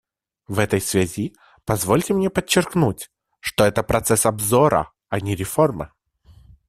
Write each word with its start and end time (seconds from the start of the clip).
В 0.47 0.57
этой 0.57 0.81
связи 0.81 1.35
позвольте 1.63 2.15
мне 2.15 2.31
подчеркнуть, 2.31 3.11
что 3.39 3.65
это— 3.65 3.83
процесс 3.83 4.25
обзора, 4.25 4.91
а 5.09 5.19
не 5.19 5.35
реформы. 5.35 5.91